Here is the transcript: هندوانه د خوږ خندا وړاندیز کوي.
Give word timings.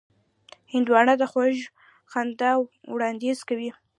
هندوانه 0.73 1.13
د 1.21 1.23
خوږ 1.31 1.55
خندا 2.11 2.51
وړاندیز 2.93 3.39
کوي. 3.49 3.69